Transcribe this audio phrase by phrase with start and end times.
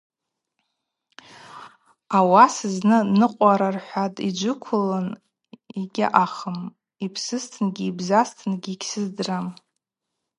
[2.17, 5.07] Ауаса зны ныкъвара– рхӏватӏ йджвыквлын
[5.81, 6.59] йгьаъахым,
[7.05, 9.47] йпсызтынгьи йбзазтынгьи гьсыздырам.